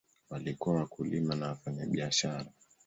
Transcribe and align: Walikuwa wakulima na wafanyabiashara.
Walikuwa 0.29 0.75
wakulima 0.75 1.35
na 1.35 1.47
wafanyabiashara. 1.47 2.45